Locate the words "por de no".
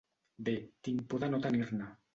1.13-1.45